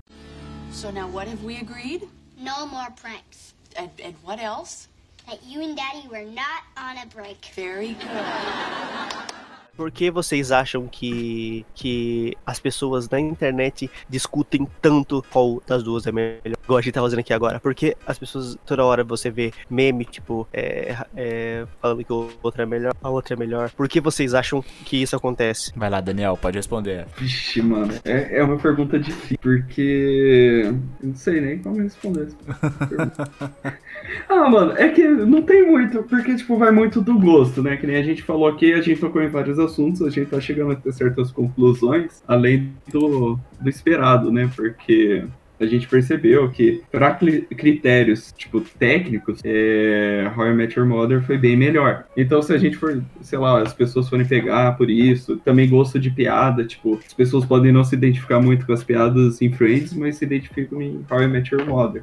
[0.71, 2.05] So now what have we agreed?
[2.39, 3.55] No more pranks.
[3.77, 4.89] And, and what else?
[5.27, 7.39] That you and Daddy were not on a break.
[7.57, 8.09] Very good.
[9.77, 16.07] Por que vocês acham que, que as pessoas na internet discutem tanto qual das duas
[16.07, 16.59] é melhor?
[16.63, 17.59] Igual a gente tá fazendo aqui agora.
[17.59, 22.63] Porque as pessoas, toda hora você vê meme, tipo, é, é, falando que o outro
[22.63, 23.71] é melhor, a outra é melhor.
[23.71, 25.73] Por que vocês acham que isso acontece?
[25.75, 27.07] Vai lá, Daniel, pode responder.
[27.17, 32.71] Vixe, mano, é, é uma pergunta difícil, porque eu não sei nem como responder essa
[32.87, 33.33] pergunta.
[34.29, 37.77] ah, mano, é que não tem muito, porque, tipo, vai muito do gosto, né?
[37.77, 40.41] Que nem a gente falou aqui, a gente tocou em vários assuntos, a gente tá
[40.41, 44.51] chegando a ter certas conclusões, além do, do esperado, né?
[44.55, 45.25] Porque
[45.63, 47.17] a gente percebeu que, para
[47.57, 52.05] critérios, tipo, técnicos, é, How I Met Your Mother foi bem melhor.
[52.17, 56.01] Então, se a gente for, sei lá, as pessoas forem pegar por isso, também gosto
[56.01, 59.95] de piada, tipo, as pessoas podem não se identificar muito com as piadas em Friends,
[59.95, 62.03] mas se identificam em How I Met Your Mother.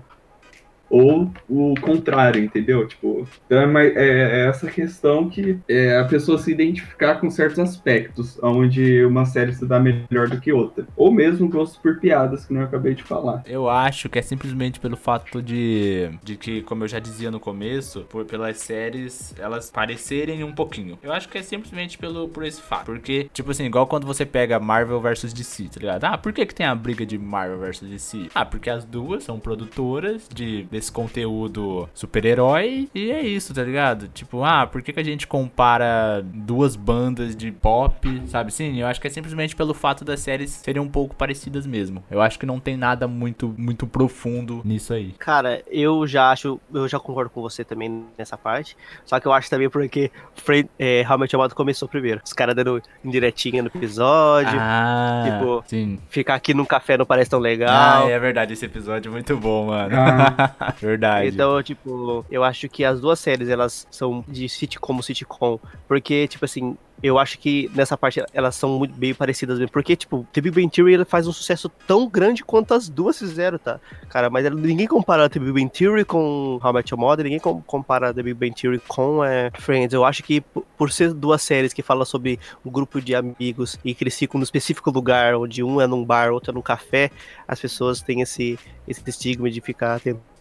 [0.89, 2.87] Ou o contrário, entendeu?
[2.87, 7.59] Tipo, então é, é- é essa questão que é a pessoa se identificar com certos
[7.59, 10.85] aspectos, onde uma série se dá melhor do que outra.
[10.95, 13.43] Ou mesmo gosto por piadas, que não acabei de falar.
[13.45, 17.39] Eu acho que é simplesmente pelo fato de, de que, como eu já dizia no
[17.39, 20.97] começo, por, pelas séries elas parecerem um pouquinho.
[21.03, 22.85] Eu acho que é simplesmente pelo, por esse fato.
[22.85, 26.03] Porque, tipo assim, igual quando você pega Marvel versus DC, tá ligado?
[26.05, 28.29] Ah, por que, que tem a briga de Marvel versus DC?
[28.33, 34.07] Ah, porque as duas são produtoras de, desse conteúdo super-herói e é isso, tá ligado?
[34.07, 38.53] Tipo, ah, por que, que a gente compara duas bandas de pop, sabe?
[38.53, 42.03] Sim, eu acho que é simplesmente pelo fato das séries serem um pouco parecidas mesmo.
[42.09, 45.13] Eu acho que não tem nada muito, muito profundo nisso aí.
[45.19, 48.77] Cara, eu já acho, eu já concordo com você também nessa parte.
[49.05, 52.21] Só que eu acho também porque Friend, é, Your Mother começou primeiro.
[52.23, 54.57] Os caras dando indiretinha no episódio.
[54.59, 55.99] Ah, tipo, sim.
[56.09, 58.09] Ficar aqui no café não parece tão Ah, legal.
[58.09, 59.95] é verdade, esse episódio é muito bom, mano.
[59.95, 60.68] Ah.
[60.79, 61.27] verdade.
[61.27, 65.59] Então, tipo, eu acho que as duas séries, elas são de sitcom, sitcom.
[65.87, 69.59] Porque, tipo assim, eu acho que nessa parte elas são muito bem parecidas.
[69.69, 73.57] Porque, tipo, The Big Bang Theory faz um sucesso tão grande quanto as duas fizeram,
[73.57, 73.79] tá?
[74.09, 77.39] Cara, mas ninguém compara The Big Bang Theory com How I Met Your Mother, ninguém
[77.39, 79.93] com- compara The Big Bang Theory com é, Friends.
[79.93, 80.41] Eu acho que
[80.77, 84.37] por ser duas séries que falam sobre um grupo de amigos e que eles ficam
[84.37, 87.11] no específico lugar, onde um é num bar, outro é num café,
[87.47, 89.99] as pessoas têm esse, esse estigma de ficar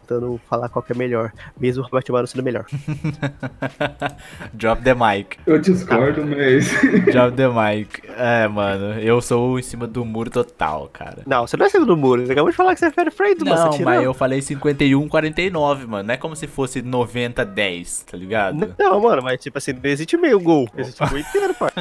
[0.08, 2.64] tentando falar qual que é melhor, mesmo o Mother sendo melhor.
[4.54, 5.36] Drop the mic.
[5.46, 6.72] Eu discordo, mas.
[7.12, 8.02] Drop the mic.
[8.16, 11.22] É, mano, eu sou em cima do muro total, cara.
[11.26, 13.42] Não, você não é sendo do muro, você acabou de falar que você prefere Friends,
[13.42, 13.70] mano.
[13.70, 16.06] Não, mas eu falei 51, 49, mano.
[16.06, 18.74] Não é como se fosse 90, 10, tá ligado?
[18.78, 20.68] Não, mano, mas tipo assim, não existe meio gol.
[20.76, 21.70] Existe gol inteiro, pai.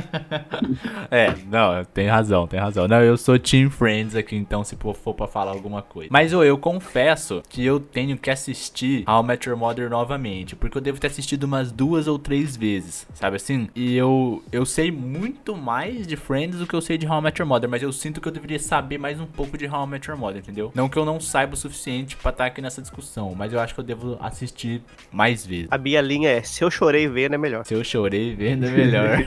[1.09, 2.87] É, não, tem razão, tem razão.
[2.87, 6.09] Não, eu sou Team Friends aqui, então se for for pra falar alguma coisa.
[6.11, 10.56] Mas ô, eu confesso que eu tenho que assistir How I Met Your Mother novamente,
[10.56, 13.69] porque eu devo ter assistido umas duas ou três vezes, sabe assim?
[13.75, 17.23] E eu, eu sei muito mais de Friends do que eu sei de How I
[17.23, 19.86] Met Your Mother, mas eu sinto que eu deveria saber mais um pouco de How
[19.86, 20.71] I Met Your Mother, entendeu?
[20.75, 23.73] Não que eu não saiba o suficiente pra estar aqui nessa discussão, mas eu acho
[23.73, 25.67] que eu devo assistir mais vezes.
[25.71, 27.65] A minha linha é: se eu chorei vendo, é melhor.
[27.65, 29.17] Se eu chorei vendo é melhor.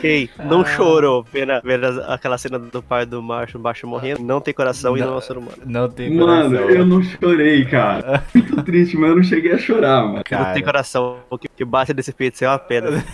[0.00, 4.52] Quem não chorou vendo, as- aquela cena do pai do Marshall, Marshall morrendo, não tem
[4.54, 5.58] coração e não é um ser humano.
[5.66, 6.70] Não tem Mano, coração.
[6.70, 8.24] eu não chorei, cara.
[8.34, 10.16] Muito triste, mas eu não cheguei a chorar, mano.
[10.16, 11.18] não Cara, tem coração.
[11.30, 12.88] O que, que bate nesse peito é uma pena.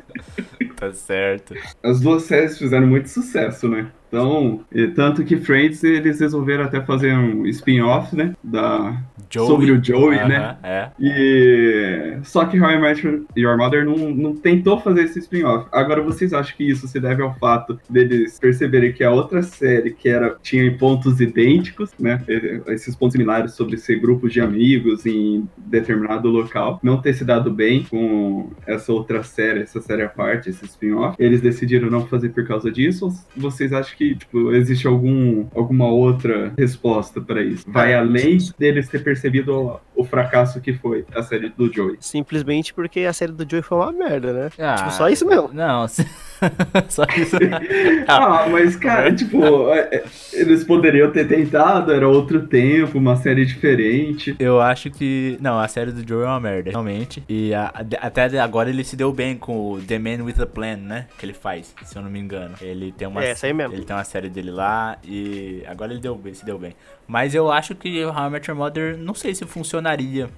[0.76, 1.54] tá certo.
[1.82, 3.90] As duas séries fizeram muito sucesso, né?
[4.10, 4.60] Então,
[4.96, 8.34] tanto que Friends, eles resolveram até fazer um spin-off, né?
[8.42, 9.00] Da...
[9.32, 9.46] Joey.
[9.46, 10.56] Sobre o Joey, né?
[10.64, 10.88] É.
[10.98, 12.18] E...
[12.24, 15.68] Só que How I Met Your Mother não, não tentou fazer esse spin-off.
[15.70, 19.92] Agora, vocês acham que isso se deve ao fato deles perceberem que a outra série,
[19.92, 22.20] que era tinha pontos idênticos, né?
[22.66, 27.52] Esses pontos similares sobre ser grupos de amigos em determinado local, não ter se dado
[27.52, 31.14] bem com essa outra série, essa série à parte, esse spin-off.
[31.20, 33.06] Eles decidiram não fazer por causa disso?
[33.06, 37.70] Ou vocês acham que tipo, existe algum, alguma outra resposta para isso?
[37.70, 41.96] Vai além deles ter percebido o, o fracasso que foi a série do Joey.
[42.00, 44.50] Simplesmente porque a série do Joey foi uma merda, né?
[44.58, 45.50] Ah, Tipo, só isso mesmo.
[45.52, 45.86] Não,
[46.88, 47.36] só isso.
[48.06, 53.44] Ah, mas, cara, tipo, é, é, eles poderiam ter tentado, era outro tempo, uma série
[53.44, 54.34] diferente.
[54.38, 55.36] Eu acho que.
[55.40, 57.22] Não, a série do Joe é uma merda, realmente.
[57.28, 60.76] E a- até agora ele se deu bem com o The Man with a Plan,
[60.76, 61.06] né?
[61.18, 62.54] Que ele faz, se eu não me engano.
[62.60, 63.22] Ele tem uma.
[63.24, 63.74] É, essa aí mesmo.
[63.74, 66.74] Ele tem uma série dele lá e agora ele deu bem, se deu bem.
[67.06, 69.44] Mas eu acho que How I Met Your Mother, não sei se
[69.90, 70.30] funcionaria.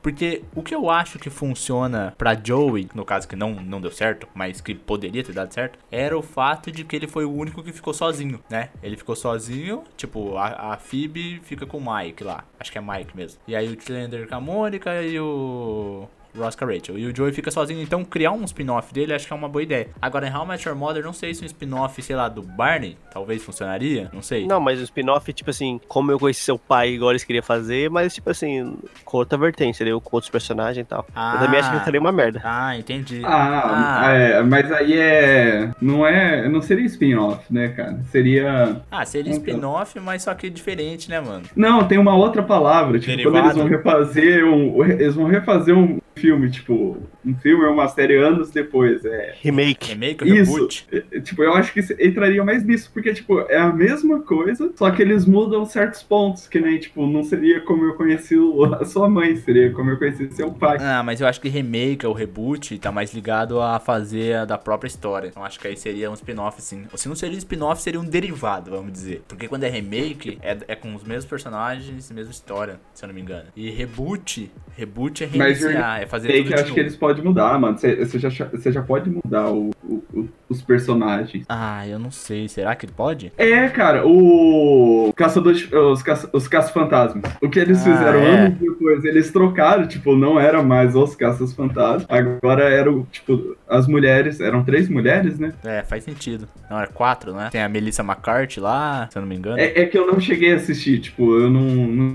[0.00, 3.90] Porque o que eu acho que funciona pra Joey, no caso que não, não deu
[3.90, 7.32] certo, mas que poderia ter dado certo, era o fato de que ele foi o
[7.32, 8.70] único que ficou sozinho, né?
[8.80, 12.44] Ele ficou sozinho, tipo, a, a Phoebe fica com o Mike lá.
[12.60, 13.40] Acho que é Mike mesmo.
[13.46, 16.08] E aí o Chandler com a Mônica e o.
[16.38, 16.98] Ross com a Rachel.
[16.98, 19.62] E o Joey fica sozinho, então criar um spin-off dele acho que é uma boa
[19.62, 19.88] ideia.
[20.00, 22.42] Agora, em How I Met Your Mother, não sei se um spin-off, sei lá, do
[22.42, 24.46] Barney, talvez funcionaria, não sei.
[24.46, 27.90] Não, mas o spin-off, tipo assim, como eu conheci seu pai, igual eles queriam fazer,
[27.90, 30.00] mas, tipo assim, com outra vertente, entendeu?
[30.00, 31.06] Com outros personagens e tal.
[31.34, 32.40] Eu também acho que ficaria uma merda.
[32.44, 33.22] Ah, entendi.
[33.24, 34.12] Ah, Ah.
[34.12, 35.70] é, mas aí é.
[35.80, 36.48] Não é.
[36.48, 37.98] Não seria spin-off, né, cara?
[38.10, 38.80] Seria.
[38.90, 39.42] Ah, seria Então.
[39.44, 41.44] spin-off, mas só que diferente, né, mano?
[41.56, 42.98] Não, tem uma outra palavra.
[42.98, 43.58] Tipo, quando eles Derivado?
[43.58, 44.84] vão refazer um.
[44.84, 49.04] Eles vão refazer um filme, tipo, um filme ou uma série anos depois.
[49.04, 49.88] É, Remake.
[49.88, 50.52] Remake ou Isso.
[50.52, 50.86] reboot?
[50.92, 54.72] É, Tipo, eu acho que isso entraria mais nisso, porque, tipo, é a mesma coisa,
[54.76, 58.36] só que eles mudam certos pontos, que nem, tipo, não seria como eu conheci
[58.80, 60.78] a sua mãe, seria como eu conheci seu pai.
[60.80, 64.58] Ah, mas eu acho que remake ou reboot tá mais ligado a fazer a da
[64.58, 65.28] própria história.
[65.28, 66.86] Então acho que aí seria um spin-off, sim.
[66.90, 69.22] Ou se não seria spin-off, seria um derivado, vamos dizer.
[69.28, 73.14] Porque quando é remake, é, é com os mesmos personagens, mesma história, se eu não
[73.14, 73.46] me engano.
[73.54, 76.80] E reboot, reboot é Mas reiniciar, é fazer Tem tudo que acho que novo.
[76.80, 77.76] eles podem mudar, mano.
[77.78, 78.28] Você já,
[78.72, 81.44] já pode mudar o- o- o- os personagens.
[81.48, 82.48] Ah, eu não sei.
[82.48, 83.32] Será que ele pode?
[83.36, 87.22] É, cara, o Caçador de, os, caça, os Caça-Fantasmas.
[87.42, 88.30] O que eles Ah, fizeram é.
[88.46, 92.06] anos depois, eles trocaram, tipo, não era mais os Caças-Fantasmas.
[92.08, 95.52] Agora eram, tipo, as mulheres, eram três mulheres, né?
[95.64, 96.48] É, faz sentido.
[96.70, 97.48] Não, era quatro, né?
[97.50, 99.58] Tem a Melissa McCarthy lá, se eu não me engano.
[99.58, 101.60] É, é que eu não cheguei a assistir, tipo, eu não,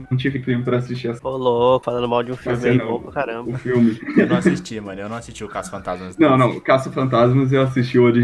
[0.10, 2.80] não tive clima pra assistir essa- Ô, louco, falando mal de um filme é aí,
[2.80, 3.50] pra caramba.
[3.52, 4.00] o filme.
[4.18, 5.00] Eu não assisti, mano.
[5.02, 6.18] Eu não assisti o Caso Fantasmas.
[6.18, 8.23] Não, não, Caça-Fantasmas eu assisti o original,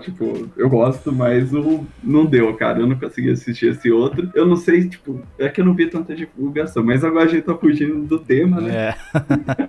[0.00, 2.80] tipo, eu gosto, mas o não deu, cara.
[2.80, 4.30] Eu não consegui assistir esse outro.
[4.34, 7.42] Eu não sei, tipo, é que eu não vi tanta divulgação, mas agora a gente
[7.42, 8.88] tá fugindo do tema, né?
[8.88, 8.94] É.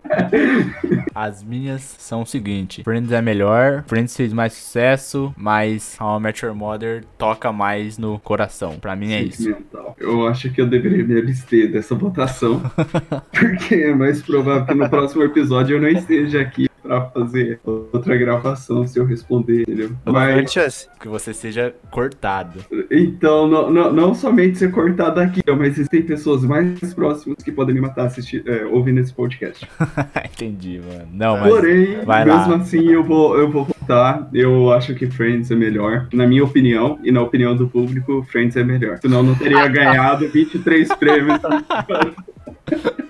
[1.14, 6.22] As minhas são o seguinte: Friends é melhor, Friends fez mais sucesso, mas How I
[6.22, 8.78] Met Your Mother toca mais no coração.
[8.80, 9.56] Pra mim é isso.
[9.98, 12.62] Eu acho que eu deveria me abster dessa votação,
[13.32, 18.18] porque é mais provável que no próximo episódio eu não esteja aqui pra fazer outra
[18.18, 19.92] gravação se eu responder, entendeu?
[20.06, 20.88] Mas, chance.
[21.00, 22.60] Que você seja cortado.
[22.90, 27.76] então, não, não, não somente ser cortado aqui, mas existem pessoas mais próximas que podem
[27.76, 29.68] me matar assistir, é, ouvindo esse podcast.
[30.34, 31.08] Entendi, mano.
[31.12, 31.50] Não, mas.
[31.50, 32.58] Porém, vai mesmo lá.
[32.58, 34.30] assim, eu vou, eu vou votar.
[34.34, 36.08] Eu acho que Friends é melhor.
[36.14, 38.98] Na minha opinião, e na opinião do público, Friends é melhor.
[39.00, 41.40] Senão não teria ganhado 23 prêmios.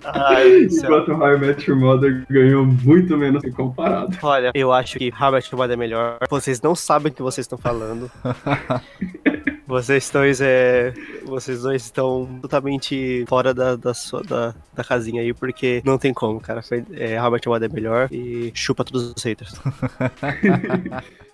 [0.03, 0.63] Ai.
[0.63, 4.17] Enquanto How I Met Your Mother ganhou muito menos que comparado.
[4.21, 6.17] Olha, eu acho que Robert Mother é melhor.
[6.29, 8.09] Vocês não sabem o que vocês estão falando.
[9.69, 10.91] Vocês dois é.
[11.25, 16.11] Vocês dois estão totalmente fora da, da, sua, da, da casinha aí, porque não tem
[16.11, 16.63] como, cara.
[16.63, 19.53] Foi, é, Robert é melhor e chupa todos os haters.